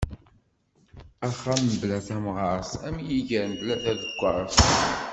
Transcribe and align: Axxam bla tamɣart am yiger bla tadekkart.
Axxam 1.27 1.63
bla 1.81 1.97
tamɣart 2.07 2.71
am 2.87 2.97
yiger 3.07 3.49
bla 3.59 3.75
tadekkart. 3.83 4.57